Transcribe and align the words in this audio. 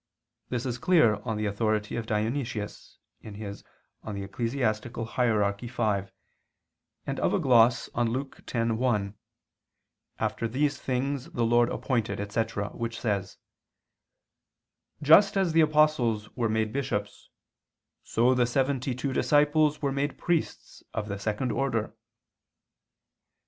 This 0.49 0.65
is 0.65 0.79
clear 0.79 1.17
on 1.25 1.37
the 1.37 1.45
authority 1.45 1.95
of 1.95 2.07
Dionysius 2.07 2.97
(Eccl. 3.23 5.03
Hier. 5.03 5.51
v), 6.01 6.11
and 7.05 7.19
of 7.19 7.33
a 7.35 7.39
gloss 7.39 7.87
on 7.93 8.09
Luke 8.09 8.37
10:1, 8.47 9.13
"After 10.17 10.47
these 10.47 10.79
things 10.81 11.25
the 11.25 11.45
Lord 11.45 11.69
appointed," 11.69 12.19
etc. 12.19 12.69
which 12.69 12.99
says: 12.99 13.37
"Just 15.03 15.37
as 15.37 15.53
the 15.53 15.61
apostles 15.61 16.31
were 16.35 16.49
made 16.49 16.73
bishops, 16.73 17.29
so 18.03 18.33
the 18.33 18.47
seventy 18.47 18.95
two 18.95 19.13
disciples 19.13 19.83
were 19.83 19.91
made 19.91 20.17
priests 20.17 20.81
of 20.95 21.09
the 21.09 21.19
second 21.19 21.51
order." 21.51 21.93